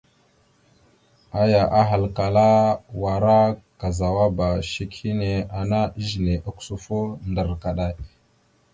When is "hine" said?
4.99-5.31